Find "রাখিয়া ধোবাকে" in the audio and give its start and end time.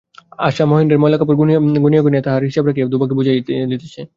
2.65-3.13